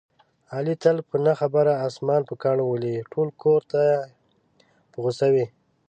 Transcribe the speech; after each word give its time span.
علي 0.53 0.75
تل 0.83 0.97
په 1.09 1.15
نه 1.25 1.33
خبره 1.39 1.73
اسمان 1.87 2.21
په 2.29 2.33
کاڼو 2.43 2.65
ولي، 2.67 2.95
ټول 3.11 3.27
کورته 3.41 3.81
په 4.91 4.97
غوسه 5.03 5.27
وي. 5.33 5.45